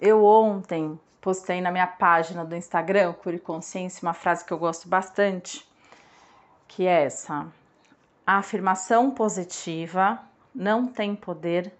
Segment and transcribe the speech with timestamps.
[0.00, 4.88] Eu ontem postei na minha página do Instagram, Cure Consciência, uma frase que eu gosto
[4.88, 5.66] bastante,
[6.68, 7.46] que é essa:
[8.26, 10.20] a afirmação positiva
[10.54, 11.72] não tem poder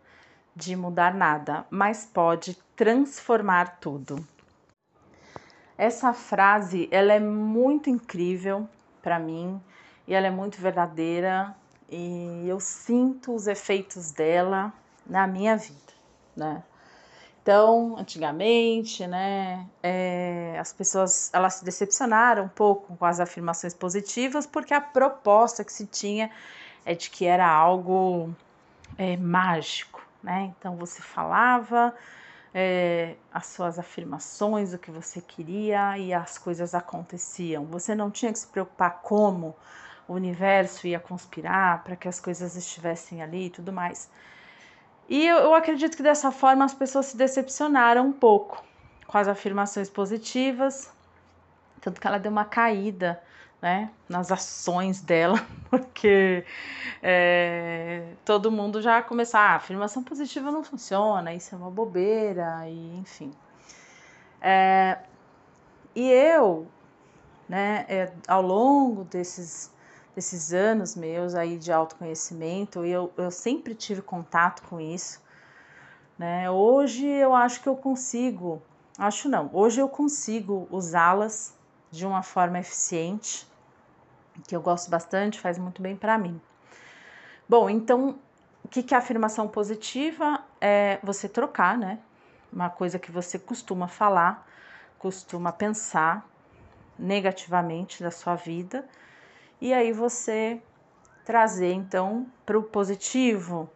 [0.54, 4.26] de mudar nada, mas pode transformar tudo.
[5.76, 8.67] Essa frase, ela é muito incrível
[9.03, 9.60] para mim
[10.08, 11.54] e ela é muito verdadeira
[11.87, 14.72] e eu sinto os efeitos dela
[15.06, 15.92] na minha vida,
[16.34, 16.62] né?
[17.47, 24.45] Então, antigamente, né, é, as pessoas elas se decepcionaram um pouco com as afirmações positivas
[24.45, 26.28] porque a proposta que se tinha
[26.84, 28.34] é de que era algo
[28.98, 30.52] é, mágico, né?
[30.59, 31.95] Então você falava
[32.52, 37.64] é, as suas afirmações, o que você queria e as coisas aconteciam.
[37.66, 39.55] Você não tinha que se preocupar como
[40.08, 44.10] o universo ia conspirar para que as coisas estivessem ali e tudo mais.
[45.09, 48.62] E eu, eu acredito que dessa forma as pessoas se decepcionaram um pouco
[49.06, 50.91] com as afirmações positivas,
[51.80, 53.22] tanto que ela deu uma caída
[53.62, 56.45] né, nas ações dela, porque
[57.03, 62.97] é, todo mundo já começou, ah, afirmação positiva não funciona, isso é uma bobeira, e
[62.98, 63.33] enfim.
[64.41, 64.98] É,
[65.95, 66.67] e eu,
[67.48, 69.73] né, é, ao longo desses
[70.17, 75.23] desses anos meus aí de autoconhecimento, eu, eu sempre tive contato com isso.
[76.19, 76.50] Né?
[76.50, 78.62] Hoje eu acho que eu consigo,
[78.98, 81.55] acho não, hoje eu consigo usá-las
[81.91, 83.47] de uma forma eficiente,
[84.48, 86.41] que eu gosto bastante, faz muito bem para mim.
[87.47, 88.19] Bom, então,
[88.64, 90.42] o que, que é afirmação positiva?
[90.58, 91.98] É você trocar, né?
[92.51, 94.47] Uma coisa que você costuma falar,
[94.98, 96.27] costuma pensar
[96.98, 98.86] negativamente da sua vida
[99.60, 100.60] e aí você
[101.24, 103.68] trazer então para o positivo.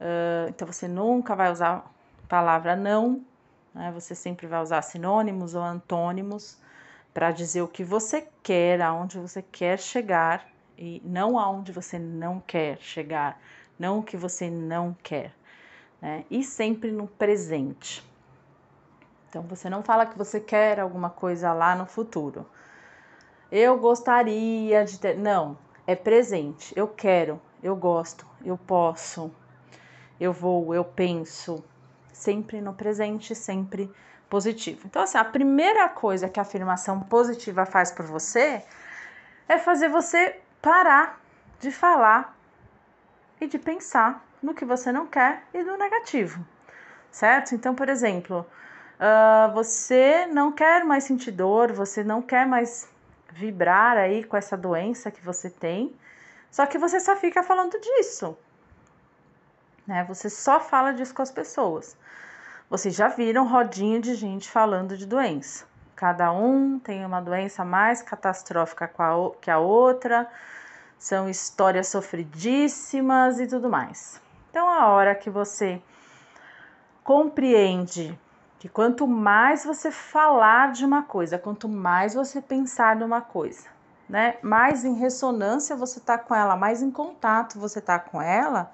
[0.00, 1.76] Uh, então você nunca vai usar
[2.24, 3.22] a palavra não,
[3.74, 3.90] né?
[3.92, 6.58] você sempre vai usar sinônimos ou antônimos
[7.12, 10.46] para dizer o que você quer, aonde você quer chegar
[10.78, 13.38] e não aonde você não quer chegar,
[13.78, 15.34] não o que você não quer,
[16.00, 16.24] né?
[16.30, 18.02] E sempre no presente.
[19.28, 22.46] Então você não fala que você quer alguma coisa lá no futuro.
[23.50, 25.16] Eu gostaria de ter.
[25.16, 26.72] Não, é presente.
[26.76, 29.34] Eu quero, eu gosto, eu posso,
[30.20, 31.64] eu vou, eu penso.
[32.12, 33.90] Sempre no presente, sempre
[34.28, 34.82] positivo.
[34.84, 38.62] Então, assim, a primeira coisa que a afirmação positiva faz por você
[39.48, 41.20] é fazer você parar
[41.58, 42.36] de falar
[43.40, 46.46] e de pensar no que você não quer e no negativo,
[47.10, 47.54] certo?
[47.54, 48.46] Então, por exemplo,
[48.98, 52.88] uh, você não quer mais sentir dor, você não quer mais
[53.34, 55.94] vibrar aí com essa doença que você tem,
[56.50, 58.36] só que você só fica falando disso,
[59.86, 60.04] né?
[60.08, 61.96] Você só fala disso com as pessoas.
[62.68, 65.64] Vocês já viram rodinha de gente falando de doença.
[65.96, 68.90] Cada um tem uma doença mais catastrófica
[69.40, 70.28] que a outra,
[71.00, 74.20] são histórias sofridíssimas e tudo mais.
[74.50, 75.80] Então, a hora que você
[77.02, 78.16] compreende
[78.60, 83.66] que quanto mais você falar de uma coisa, quanto mais você pensar numa coisa,
[84.06, 88.70] né, mais em ressonância você tá com ela, mais em contato você tá com ela,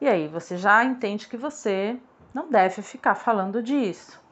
[0.00, 1.98] e aí você já entende que você
[2.32, 4.22] não deve ficar falando disso.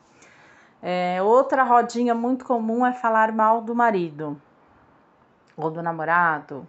[0.80, 4.40] É, outra rodinha muito comum é falar mal do marido,
[5.56, 6.68] ou do namorado,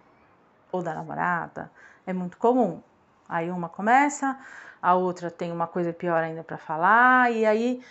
[0.72, 1.70] ou da namorada.
[2.04, 2.82] É muito comum.
[3.28, 4.36] Aí uma começa,
[4.82, 7.82] a outra tem uma coisa pior ainda para falar, e aí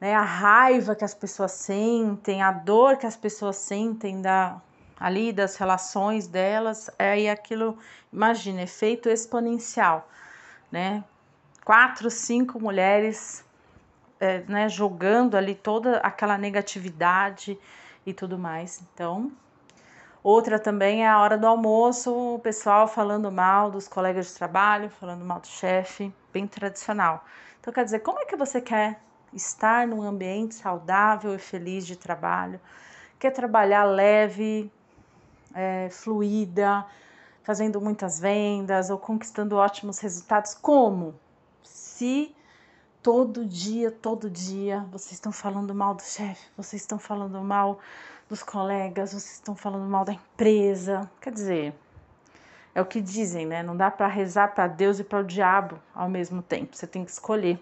[0.00, 4.60] né, a raiva que as pessoas sentem, a dor que as pessoas sentem da,
[4.98, 7.78] ali das relações delas, aí aquilo,
[8.12, 10.08] imagina, efeito exponencial,
[10.70, 11.04] né?
[11.64, 13.44] Quatro, cinco mulheres
[14.20, 17.58] é, né, jogando ali toda aquela negatividade
[18.06, 18.82] e tudo mais.
[18.94, 19.30] Então,
[20.30, 24.90] Outra também é a hora do almoço, o pessoal falando mal dos colegas de trabalho,
[24.90, 27.24] falando mal do chefe, bem tradicional.
[27.58, 29.00] Então, quer dizer, como é que você quer
[29.32, 32.60] estar num ambiente saudável e feliz de trabalho?
[33.18, 34.70] Quer trabalhar leve,
[35.54, 36.84] é, fluida,
[37.42, 40.52] fazendo muitas vendas ou conquistando ótimos resultados?
[40.52, 41.14] Como?
[41.62, 42.36] Se
[43.02, 47.78] todo dia, todo dia, vocês estão falando mal do chefe, vocês estão falando mal
[48.28, 51.10] dos colegas, vocês estão falando mal da empresa.
[51.20, 51.74] Quer dizer,
[52.74, 53.62] é o que dizem, né?
[53.62, 56.76] Não dá para rezar para Deus e para o diabo ao mesmo tempo.
[56.76, 57.58] Você tem que escolher.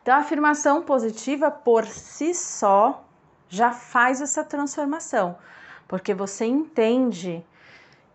[0.00, 3.04] Então, a afirmação positiva por si só
[3.48, 5.36] já faz essa transformação,
[5.86, 7.44] porque você entende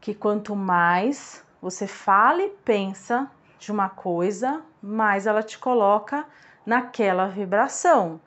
[0.02, 3.30] que quanto mais você fala e pensa
[3.60, 6.26] de uma coisa, mais ela te coloca
[6.66, 8.20] naquela vibração.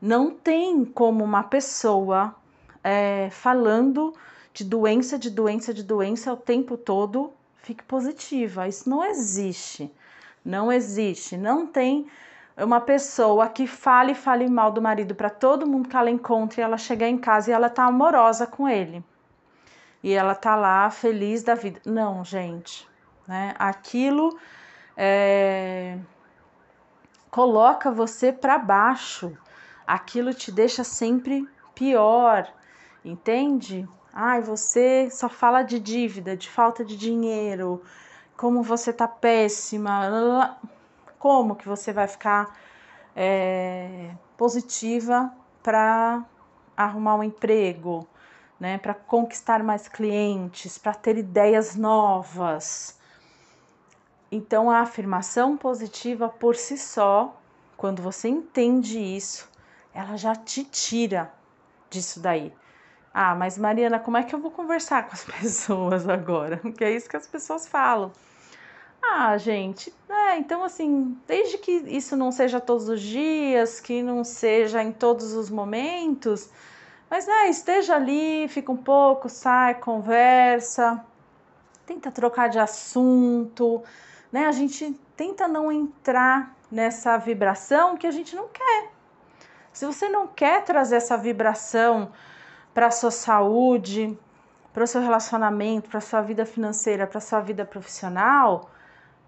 [0.00, 2.34] Não tem como uma pessoa
[2.82, 4.14] é, falando
[4.52, 8.66] de doença, de doença, de doença o tempo todo fique positiva.
[8.66, 9.92] Isso não existe.
[10.44, 11.36] Não existe.
[11.36, 12.06] Não tem
[12.56, 16.64] uma pessoa que fale fale mal do marido para todo mundo que ela encontre e
[16.64, 19.04] ela chegar em casa e ela tá amorosa com ele.
[20.02, 21.80] E ela tá lá feliz da vida.
[21.84, 22.88] Não, gente.
[23.26, 23.54] Né?
[23.58, 24.38] Aquilo
[24.96, 25.98] é,
[27.30, 29.36] coloca você para baixo.
[29.88, 32.46] Aquilo te deixa sempre pior,
[33.02, 33.88] entende?
[34.12, 37.82] Ai, você só fala de dívida, de falta de dinheiro,
[38.36, 40.58] como você tá péssima.
[41.18, 42.54] Como que você vai ficar
[43.16, 45.32] é, positiva
[45.62, 46.22] para
[46.76, 48.06] arrumar um emprego,
[48.60, 48.76] né?
[48.76, 53.00] Para conquistar mais clientes, para ter ideias novas.
[54.30, 57.34] Então, a afirmação positiva por si só,
[57.74, 59.48] quando você entende isso,
[59.94, 61.32] ela já te tira
[61.90, 62.52] disso daí.
[63.12, 66.58] Ah, mas Mariana, como é que eu vou conversar com as pessoas agora?
[66.58, 68.12] Porque é isso que as pessoas falam.
[69.02, 74.24] Ah, gente, é, então assim, desde que isso não seja todos os dias, que não
[74.24, 76.50] seja em todos os momentos,
[77.08, 81.04] mas né, esteja ali, fica um pouco, sai, conversa,
[81.86, 83.82] tenta trocar de assunto,
[84.30, 84.46] né?
[84.46, 88.97] A gente tenta não entrar nessa vibração que a gente não quer.
[89.78, 92.10] Se você não quer trazer essa vibração
[92.74, 94.18] para a sua saúde,
[94.72, 98.72] para o seu relacionamento, para a sua vida financeira, para a sua vida profissional,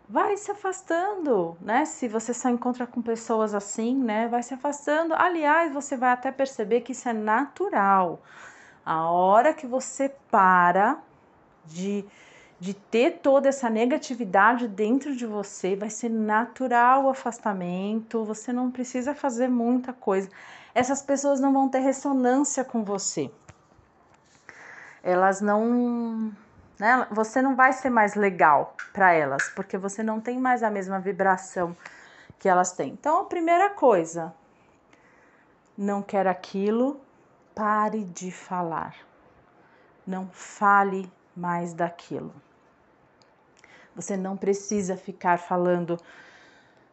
[0.09, 1.85] vai se afastando, né?
[1.85, 4.27] Se você só encontra com pessoas assim, né?
[4.27, 5.15] Vai se afastando.
[5.15, 8.21] Aliás, você vai até perceber que isso é natural.
[8.85, 10.99] A hora que você para
[11.65, 12.05] de
[12.61, 18.71] de ter toda essa negatividade dentro de você, vai ser natural o afastamento, você não
[18.71, 20.29] precisa fazer muita coisa.
[20.75, 23.31] Essas pessoas não vão ter ressonância com você.
[25.03, 26.31] Elas não.
[26.79, 30.71] Né, você não vai ser mais legal para elas, porque você não tem mais a
[30.71, 31.75] mesma vibração
[32.39, 32.93] que elas têm.
[32.93, 34.35] Então, a primeira coisa,
[35.77, 37.01] não quer aquilo,
[37.55, 38.95] pare de falar.
[40.07, 42.33] Não fale mais daquilo.
[43.95, 45.99] Você não precisa ficar falando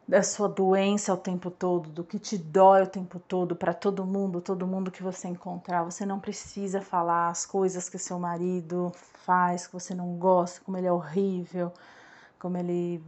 [0.08, 4.06] da sua doença o tempo todo, do que te dói o tempo todo para todo
[4.06, 5.84] mundo, todo mundo que você encontrar.
[5.84, 8.92] Você não precisa falar as coisas que seu marido
[9.26, 11.74] faz, que você não gosta, como ele é horrível,
[12.40, 13.04] como ele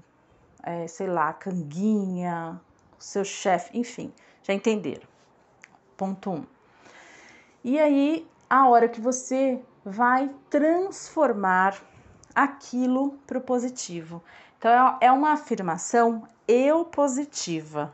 [0.62, 2.60] é, sei lá, canguinha,
[2.98, 4.14] seu chefe, enfim,
[4.44, 5.08] já entenderam.
[5.96, 6.46] Ponto um.
[7.64, 11.89] E aí, a hora que você vai transformar
[12.44, 14.22] aquilo para o positivo.
[14.58, 17.94] Então, é, é uma afirmação eu positiva,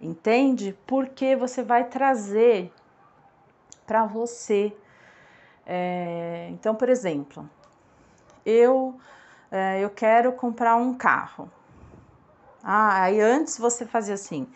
[0.00, 0.76] entende?
[0.86, 2.72] Porque você vai trazer
[3.86, 4.76] para você.
[5.66, 7.48] É, então, por exemplo,
[8.44, 8.98] eu,
[9.50, 11.50] é, eu quero comprar um carro.
[12.62, 14.46] Ah, aí antes você fazia assim,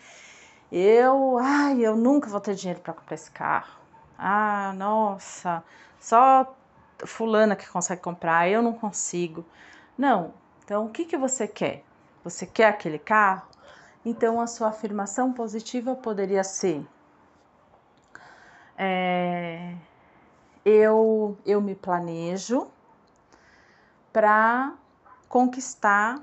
[0.71, 3.79] eu, ai, eu nunca vou ter dinheiro para comprar esse carro.
[4.17, 5.63] Ah, nossa,
[5.99, 6.55] só
[7.07, 9.45] fulana que consegue comprar, eu não consigo.
[9.97, 10.33] Não.
[10.63, 11.83] Então, o que, que você quer?
[12.23, 13.47] Você quer aquele carro?
[14.03, 16.85] Então, a sua afirmação positiva poderia ser:
[18.77, 19.75] é,
[20.63, 22.67] eu, eu me planejo
[24.11, 24.73] para
[25.29, 26.21] conquistar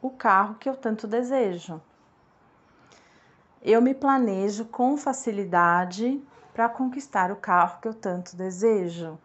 [0.00, 1.80] o carro que eu tanto desejo.
[3.60, 6.20] Eu me planejo com facilidade
[6.52, 9.18] para conquistar o carro que eu tanto desejo.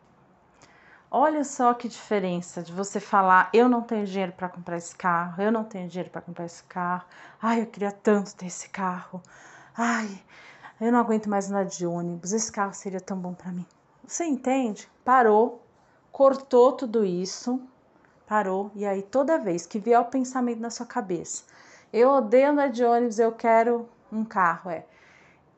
[1.09, 5.41] Olha só que diferença de você falar: eu não tenho dinheiro para comprar esse carro,
[5.41, 7.05] eu não tenho dinheiro para comprar esse carro,
[7.41, 9.21] ai, eu queria tanto ter esse carro,
[9.75, 10.21] ai,
[10.81, 13.65] eu não aguento mais andar de ônibus, esse carro seria tão bom para mim.
[14.05, 14.89] Você entende?
[15.05, 15.63] Parou,
[16.11, 17.61] cortou tudo isso,
[18.27, 21.43] parou, e aí toda vez que vier o pensamento na sua cabeça:
[21.93, 24.83] eu odeio andar de ônibus, eu quero um carro, é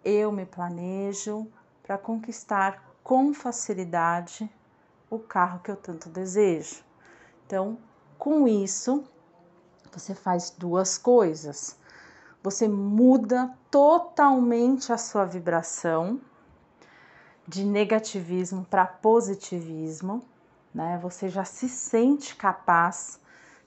[0.06, 1.48] eu me planejo
[1.82, 4.48] para conquistar com facilidade
[5.10, 6.84] o carro que eu tanto desejo.
[7.46, 7.78] Então,
[8.18, 9.04] com isso,
[9.92, 11.78] você faz duas coisas.
[12.44, 16.22] Você muda totalmente a sua vibração
[17.48, 20.22] de negativismo para positivismo,
[20.74, 21.00] né?
[21.02, 23.20] Você já se sente capaz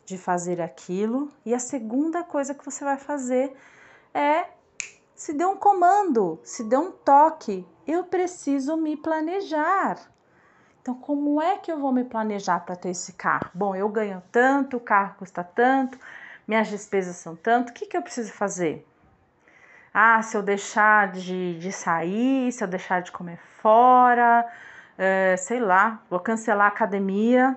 [0.04, 1.30] de fazer aquilo.
[1.44, 3.56] E a segunda coisa que você vai fazer
[4.14, 4.46] é
[5.14, 7.66] se dê um comando, se dê um toque.
[7.86, 10.11] Eu preciso me planejar.
[10.82, 13.48] Então, como é que eu vou me planejar para ter esse carro?
[13.54, 15.96] Bom, eu ganho tanto, o carro custa tanto,
[16.46, 18.84] minhas despesas são tanto, o que, que eu preciso fazer?
[19.94, 24.44] Ah, se eu deixar de, de sair, se eu deixar de comer fora,
[24.98, 27.56] é, sei lá, vou cancelar a academia,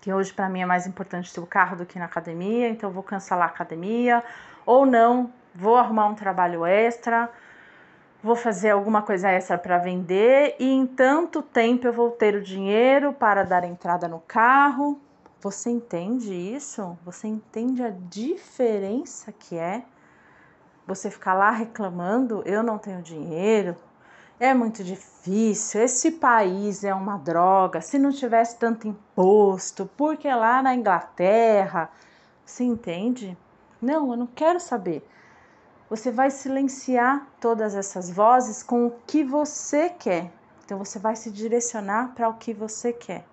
[0.00, 2.88] que hoje para mim é mais importante ter o carro do que na academia, então
[2.92, 4.22] vou cancelar a academia,
[4.64, 7.28] ou não, vou arrumar um trabalho extra,
[8.22, 12.42] vou fazer alguma coisa extra para vender e em tanto tempo eu vou ter o
[12.42, 15.00] dinheiro para dar entrada no carro.
[15.40, 16.98] Você entende isso?
[17.04, 19.84] Você entende a diferença que é?
[20.88, 23.76] você ficar lá reclamando, eu não tenho dinheiro,
[24.40, 30.62] é muito difícil, esse país é uma droga, se não tivesse tanto imposto, porque lá
[30.62, 31.90] na Inglaterra,
[32.42, 33.36] você entende?
[33.82, 35.06] Não, eu não quero saber.
[35.90, 40.30] Você vai silenciar todas essas vozes com o que você quer.
[40.64, 43.24] Então você vai se direcionar para o que você quer.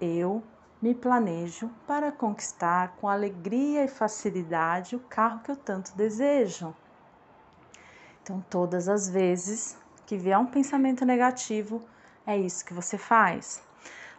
[0.00, 0.42] Eu
[0.80, 6.72] me planejo para conquistar com alegria e facilidade o carro que eu tanto desejo.
[8.22, 11.82] Então, todas as vezes que vier um pensamento negativo,
[12.26, 13.62] é isso que você faz.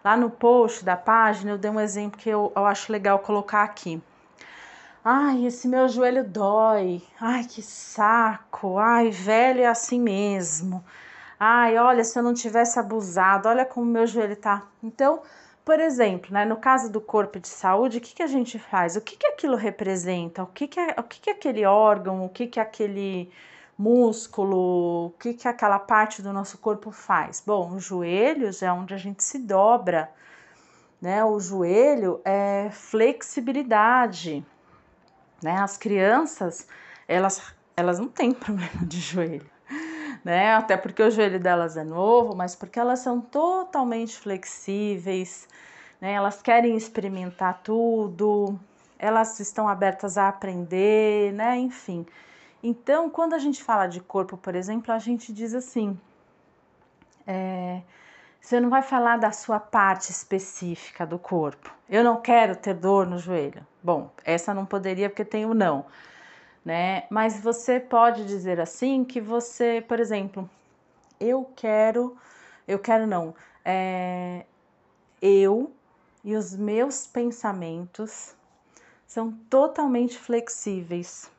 [0.03, 3.63] Lá no post da página, eu dei um exemplo que eu, eu acho legal colocar
[3.63, 4.01] aqui.
[5.03, 7.01] Ai, esse meu joelho dói.
[7.20, 8.77] Ai, que saco.
[8.77, 10.84] Ai, velho é assim mesmo.
[11.39, 14.68] Ai, olha, se eu não tivesse abusado, olha como meu joelho tá.
[14.84, 15.22] Então,
[15.63, 18.96] por exemplo, né, no caso do corpo de saúde, o que, que a gente faz?
[18.98, 20.44] O que, que aquilo representa?
[20.44, 22.25] O que, que, é, o que, que é aquele órgão?
[22.25, 23.32] O que, que é aquele
[23.77, 25.08] músculo?
[25.08, 27.41] O que, que aquela parte do nosso corpo faz?
[27.46, 30.12] Bom, os joelhos é onde a gente se dobra,
[31.01, 31.24] né?
[31.24, 34.46] O joelho é flexibilidade,
[35.41, 35.58] né?
[35.62, 36.67] As crianças,
[37.08, 37.41] elas,
[37.75, 39.50] elas não têm problema de joelho
[40.24, 40.53] né?
[40.53, 45.48] Até porque o joelho delas é novo, mas porque elas são totalmente flexíveis,
[46.01, 46.13] né?
[46.13, 48.60] Elas querem experimentar tudo,
[48.98, 51.58] elas estão abertas a aprender, né?
[51.58, 52.05] Enfim.
[52.62, 56.00] Então, quando a gente fala de corpo, por exemplo, a gente diz assim:
[57.25, 57.81] é,
[58.41, 61.74] você não vai falar da sua parte específica do corpo.
[61.89, 63.65] Eu não quero ter dor no joelho.
[63.81, 65.86] Bom, essa não poderia porque tem o não
[66.63, 67.05] né?
[67.09, 70.50] Mas você pode dizer assim que você, por exemplo,
[71.19, 72.17] eu quero,
[72.67, 73.33] eu quero não,
[73.63, 74.45] é,
[75.21, 75.71] eu
[76.24, 78.36] e os meus pensamentos
[79.07, 81.31] são totalmente flexíveis.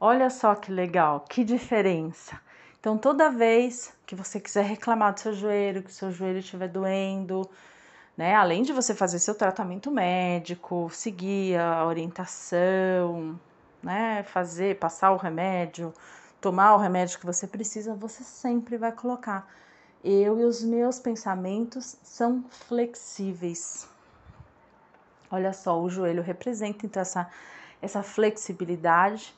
[0.00, 2.40] Olha só que legal, que diferença.
[2.80, 6.68] Então, toda vez que você quiser reclamar do seu joelho, que o seu joelho estiver
[6.68, 7.48] doendo,
[8.18, 8.34] né?
[8.34, 13.38] Além de você fazer seu tratamento médico, seguir a orientação,
[13.80, 15.94] né, fazer, passar o remédio,
[16.40, 19.48] tomar o remédio que você precisa, você sempre vai colocar.
[20.02, 23.88] Eu e os meus pensamentos são flexíveis.
[25.30, 27.30] Olha só, o joelho representa então essa,
[27.80, 29.32] essa flexibilidade.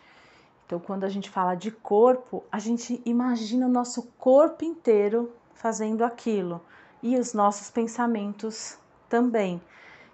[0.65, 6.03] Então, quando a gente fala de corpo, a gente imagina o nosso corpo inteiro fazendo
[6.03, 6.63] aquilo
[7.03, 8.79] e os nossos pensamentos
[9.09, 9.61] também.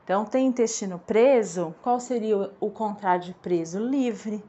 [0.05, 3.79] Então, tem intestino preso, qual seria o contrário de preso?
[3.79, 4.43] Livre.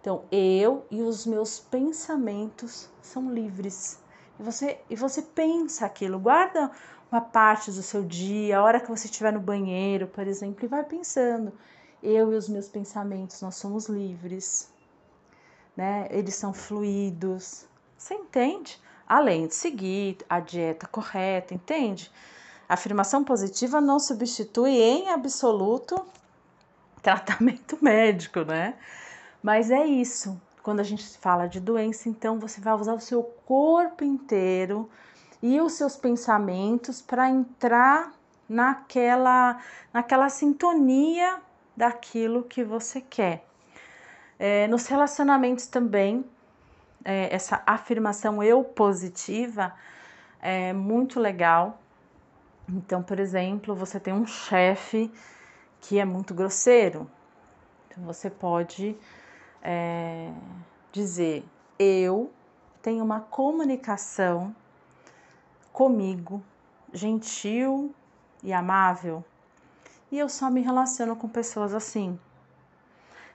[0.00, 3.98] Então, eu e os meus pensamentos são livres.
[4.38, 6.70] E você, e você pensa aquilo, guarda
[7.10, 10.68] uma parte do seu dia, a hora que você estiver no banheiro, por exemplo, e
[10.68, 11.52] vai pensando.
[12.02, 14.72] Eu e os meus pensamentos, nós somos livres,
[15.76, 16.08] né?
[16.10, 17.66] Eles são fluidos.
[17.96, 18.80] Você entende?
[19.10, 22.10] Além de seguir a dieta correta, entende?
[22.70, 26.00] afirmação positiva não substitui em absoluto
[27.02, 28.74] tratamento médico, né?
[29.42, 30.40] Mas é isso.
[30.62, 34.88] Quando a gente fala de doença, então você vai usar o seu corpo inteiro
[35.42, 38.12] e os seus pensamentos para entrar
[38.48, 39.58] naquela,
[39.92, 41.40] naquela sintonia
[41.76, 43.44] daquilo que você quer.
[44.38, 46.24] É, nos relacionamentos também,
[47.04, 49.72] é, essa afirmação eu positiva
[50.40, 51.78] é muito legal,
[52.68, 55.10] então, por exemplo, você tem um chefe
[55.80, 57.10] que é muito grosseiro.
[57.88, 58.96] Então, você pode
[59.62, 60.32] é,
[60.92, 61.44] dizer:
[61.78, 62.30] Eu
[62.80, 64.54] tenho uma comunicação
[65.72, 66.42] comigo
[66.92, 67.94] gentil
[68.42, 69.24] e amável,
[70.10, 72.18] e eu só me relaciono com pessoas assim.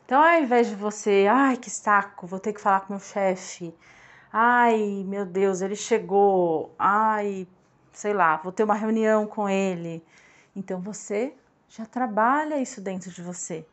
[0.05, 3.73] Então, ao invés de você, ai que saco, vou ter que falar com meu chefe,
[4.31, 7.47] ai meu Deus, ele chegou, ai
[7.91, 10.05] sei lá, vou ter uma reunião com ele.
[10.55, 11.33] Então você
[11.67, 13.65] já trabalha isso dentro de você,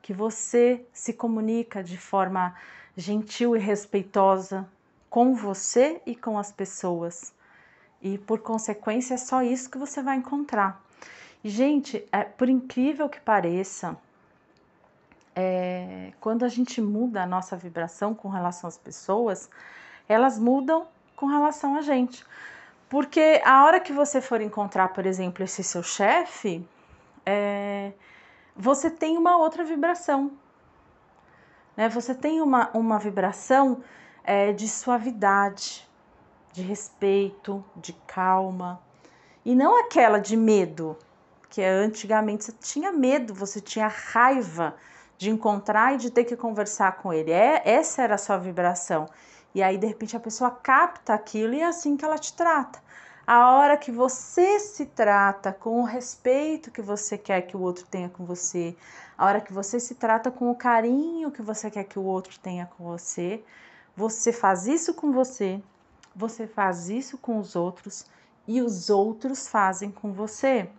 [0.00, 2.54] que você se comunica de forma
[2.96, 4.68] gentil e respeitosa
[5.08, 7.34] com você e com as pessoas.
[8.00, 10.80] E por consequência é só isso que você vai encontrar.
[11.42, 13.98] E, gente, é, por incrível que pareça,
[15.42, 19.48] é, quando a gente muda a nossa vibração com relação às pessoas,
[20.06, 22.22] elas mudam com relação a gente.
[22.90, 26.62] Porque a hora que você for encontrar, por exemplo, esse seu chefe,
[27.24, 27.92] é,
[28.54, 30.32] você tem uma outra vibração.
[31.74, 31.88] Né?
[31.88, 33.82] Você tem uma, uma vibração
[34.22, 35.88] é, de suavidade,
[36.52, 38.78] de respeito, de calma.
[39.42, 40.98] E não aquela de medo,
[41.48, 44.74] que antigamente você tinha medo, você tinha raiva
[45.20, 47.30] de encontrar e de ter que conversar com ele.
[47.30, 49.06] É, essa era a sua vibração.
[49.54, 52.82] E aí, de repente, a pessoa capta aquilo e é assim que ela te trata.
[53.26, 57.84] A hora que você se trata com o respeito que você quer que o outro
[57.86, 58.74] tenha com você,
[59.16, 62.38] a hora que você se trata com o carinho que você quer que o outro
[62.38, 63.44] tenha com você,
[63.94, 65.62] você faz isso com você,
[66.16, 68.06] você faz isso com os outros
[68.48, 70.70] e os outros fazem com você.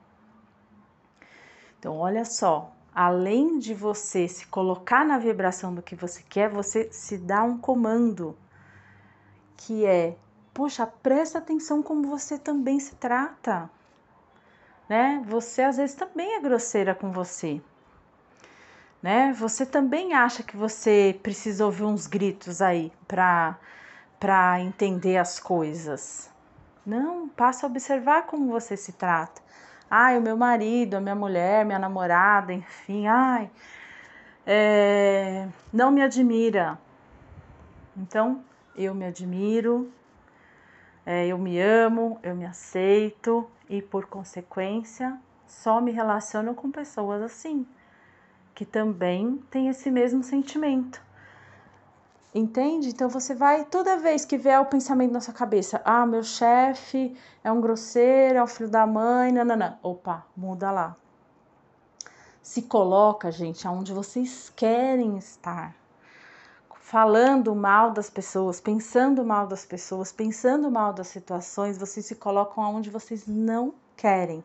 [1.77, 6.91] Então, olha só, além de você se colocar na vibração do que você quer, você
[6.91, 8.37] se dá um comando
[9.57, 10.15] que é:
[10.53, 13.69] puxa, presta atenção como você também se trata.
[14.89, 15.23] Né?
[15.27, 17.61] Você às vezes também é grosseira com você.
[19.01, 19.33] Né?
[19.33, 23.57] Você também acha que você precisa ouvir uns gritos aí para
[24.19, 26.29] para entender as coisas.
[26.85, 29.41] Não, passa a observar como você se trata.
[29.93, 33.51] Ai, o meu marido, a minha mulher, minha namorada, enfim, ai,
[34.47, 36.79] é, não me admira.
[37.97, 38.41] Então,
[38.73, 39.91] eu me admiro,
[41.05, 47.21] é, eu me amo, eu me aceito e, por consequência, só me relaciono com pessoas
[47.21, 47.67] assim,
[48.55, 51.01] que também têm esse mesmo sentimento.
[52.33, 52.89] Entende?
[52.89, 57.13] Então você vai, toda vez que vier o pensamento na sua cabeça, ah, meu chefe
[57.43, 59.77] é um grosseiro, é um filho da mãe, não.
[59.83, 60.95] Opa, muda lá.
[62.41, 65.75] Se coloca, gente, aonde vocês querem estar
[66.91, 72.63] falando mal das pessoas, pensando mal das pessoas, pensando mal das situações, vocês se colocam
[72.63, 74.43] aonde vocês não querem.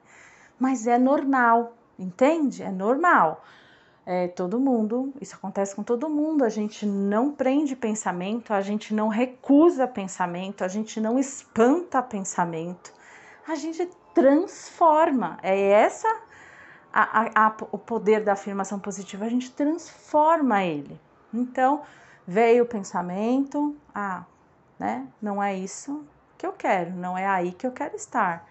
[0.59, 2.63] Mas é normal, entende?
[2.63, 3.43] É normal.
[4.07, 6.45] É, todo mundo, isso acontece com todo mundo.
[6.45, 12.93] A gente não prende pensamento, a gente não recusa pensamento, a gente não espanta pensamento,
[13.47, 15.39] a gente transforma.
[15.43, 16.09] É essa
[16.93, 21.01] a, a, a, o poder da afirmação positiva, a gente transforma ele.
[21.35, 21.83] Então,
[22.27, 24.25] Veio o pensamento, ah,
[24.77, 25.07] né?
[25.23, 26.05] Não é isso
[26.37, 28.45] que eu quero, não é aí que eu quero estar.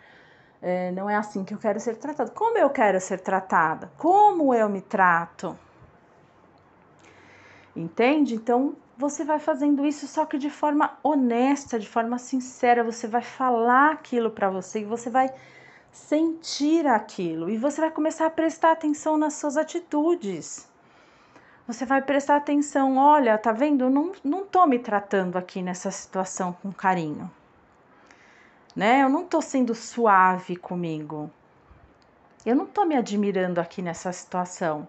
[0.68, 2.32] É, não é assim que eu quero ser tratada.
[2.32, 3.92] Como eu quero ser tratada?
[3.98, 5.56] Como eu me trato?
[7.76, 8.34] Entende?
[8.34, 12.84] Então você vai fazendo isso só que de forma honesta, de forma sincera.
[12.84, 15.32] Você vai falar aquilo para você e você vai
[15.92, 20.68] sentir aquilo e você vai começar a prestar atenção nas suas atitudes
[21.68, 23.90] você vai prestar atenção, olha, tá vendo?
[23.90, 27.30] Não, não tô me tratando aqui nessa situação com carinho.
[28.76, 29.02] Né?
[29.04, 31.32] Eu não tô sendo suave comigo.
[32.46, 34.88] Eu não tô me admirando aqui nessa situação.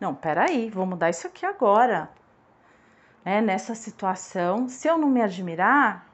[0.00, 2.10] Não, peraí, vou mudar isso aqui agora.
[3.24, 3.40] Né?
[3.40, 6.06] Nessa situação, se eu não me admirar,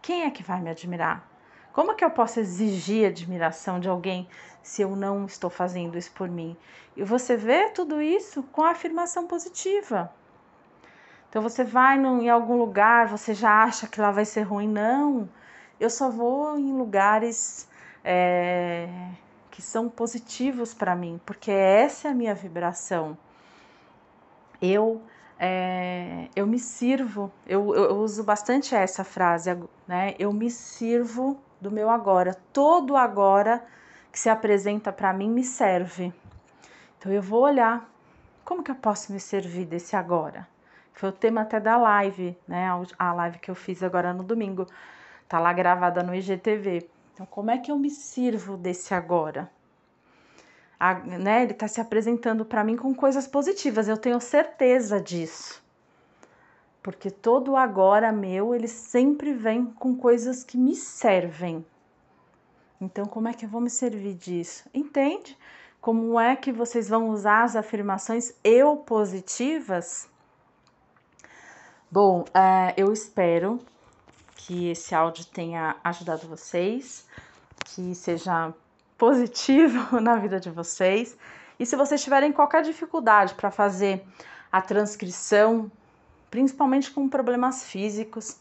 [0.00, 1.26] quem é que vai me admirar?
[1.72, 4.28] Como que eu posso exigir admiração de alguém
[4.62, 6.56] se eu não estou fazendo isso por mim?
[6.96, 10.12] E você vê tudo isso com a afirmação positiva.
[11.30, 14.68] Então você vai em algum lugar, você já acha que lá vai ser ruim.
[14.68, 15.26] Não,
[15.82, 17.68] eu só vou em lugares
[18.04, 18.88] é,
[19.50, 23.18] que são positivos para mim, porque essa é a minha vibração.
[24.60, 25.02] Eu
[25.44, 29.50] é, eu me sirvo, eu, eu, uso bastante essa frase,
[29.88, 30.14] né?
[30.16, 32.36] Eu me sirvo do meu agora.
[32.52, 33.60] Todo agora
[34.12, 36.14] que se apresenta para mim me serve.
[36.96, 37.90] Então eu vou olhar
[38.44, 40.46] como que eu posso me servir desse agora.
[40.92, 42.68] Foi o tema até da live, né?
[42.96, 44.68] A live que eu fiz agora no domingo.
[45.32, 46.90] Tá lá gravada no IGTV.
[47.14, 49.50] Então, como é que eu me sirvo desse agora?
[50.78, 55.64] A, né, ele está se apresentando para mim com coisas positivas, eu tenho certeza disso.
[56.82, 61.64] Porque todo agora meu, ele sempre vem com coisas que me servem.
[62.78, 64.68] Então, como é que eu vou me servir disso?
[64.74, 65.38] Entende?
[65.80, 70.06] Como é que vocês vão usar as afirmações eu positivas?
[71.90, 73.58] Bom, é, eu espero
[74.46, 77.06] que esse áudio tenha ajudado vocês,
[77.64, 78.52] que seja
[78.98, 81.16] positivo na vida de vocês.
[81.58, 84.04] E se vocês tiverem qualquer dificuldade para fazer
[84.50, 85.70] a transcrição,
[86.30, 88.38] principalmente com problemas físicos,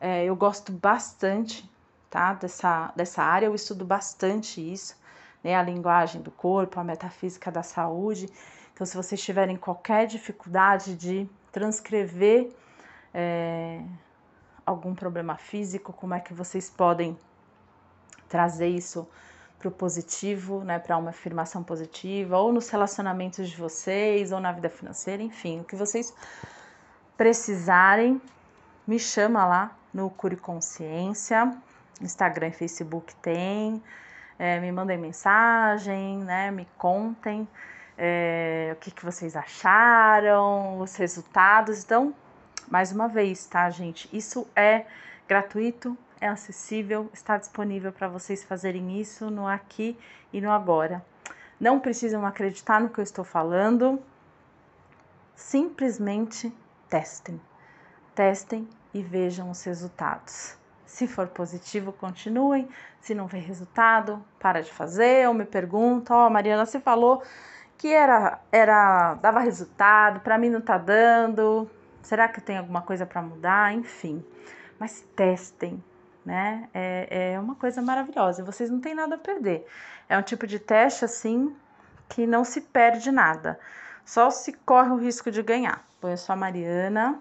[0.00, 1.68] é, eu gosto bastante
[2.14, 2.32] tá?
[2.32, 4.96] Dessa, dessa área, eu estudo bastante isso,
[5.42, 5.56] né?
[5.56, 8.28] A linguagem do corpo, a metafísica da saúde.
[8.72, 12.52] Então, se vocês tiverem qualquer dificuldade de transcrever
[13.12, 13.82] é,
[14.64, 17.16] algum problema físico, como é que vocês podem
[18.28, 19.08] trazer isso
[19.58, 24.52] para o positivo, né, para uma afirmação positiva, ou nos relacionamentos de vocês, ou na
[24.52, 26.14] vida financeira, enfim, o que vocês
[27.16, 28.20] precisarem,
[28.86, 31.56] me chama lá no Cure Consciência,
[32.00, 33.82] Instagram e Facebook tem,
[34.38, 37.48] é, me mandem mensagem, né, me contem
[37.96, 41.84] é, o que, que vocês acharam, os resultados.
[41.84, 42.14] Então,
[42.68, 44.08] mais uma vez, tá, gente?
[44.12, 44.86] Isso é
[45.28, 49.98] gratuito, é acessível, está disponível para vocês fazerem isso no aqui
[50.32, 51.04] e no agora.
[51.60, 54.00] Não precisam acreditar no que eu estou falando,
[55.34, 56.52] simplesmente
[56.88, 57.40] testem.
[58.14, 60.56] Testem e vejam os resultados.
[60.86, 62.68] Se for positivo, continuem.
[63.00, 67.22] Se não vê resultado, para de fazer ou me pergunta: "Ó, oh, Mariana, você falou
[67.76, 71.68] que era era dava resultado, para mim não tá dando.
[72.04, 74.24] Será que tem alguma coisa para mudar?" Enfim.
[74.78, 75.82] Mas testem,
[76.24, 76.68] né?
[76.72, 78.44] É, é uma coisa maravilhosa.
[78.44, 79.66] Vocês não têm nada a perder.
[80.08, 81.54] É um tipo de teste assim
[82.08, 83.58] que não se perde nada.
[84.04, 85.82] Só se corre o risco de ganhar.
[86.00, 87.18] Bom, eu sou a Mariana,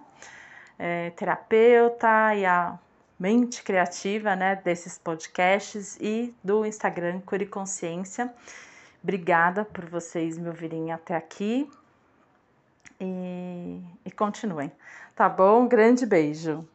[0.77, 2.77] é, terapeuta e a
[3.17, 8.33] mente criativa né, desses podcasts e do Instagram Cure Consciência.
[9.01, 11.69] Obrigada por vocês me ouvirem até aqui
[13.03, 14.71] e, e continuem.
[15.15, 15.67] Tá bom?
[15.67, 16.67] grande beijo.